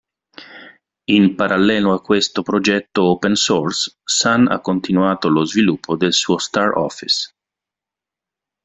[1.11, 7.31] In parallelo a questo progetto open source Sun ha continuato lo sviluppo del suo StarOffice.